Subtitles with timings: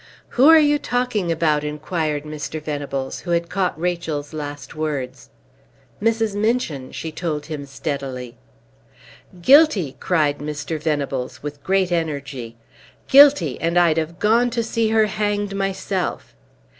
[0.29, 2.59] "Who are you talking about?" inquired Mr.
[2.59, 5.29] Venables, who had caught Rachel's last words.
[6.01, 6.33] "Mrs.
[6.33, 8.35] Minchin," she told him steadily.
[9.43, 10.81] "Guilty!" cried Mr.
[10.81, 12.57] Venables, with great energy.
[13.07, 16.33] "Guilty, and I'd have gone to see her hanged myself!"